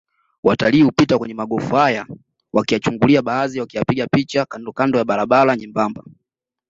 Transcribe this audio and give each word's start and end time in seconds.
Watalii 0.43 0.81
hupita 0.81 1.17
kwenye 1.17 1.33
magofu 1.33 1.75
haya 1.75 2.05
wakiyachungulia 2.53 3.21
baadhi 3.21 3.59
wakiyapiga 3.59 4.07
picha 4.07 4.45
kandokando 4.45 4.97
ya 4.97 5.05
barabara 5.05 5.55
nyembamba 5.57 6.03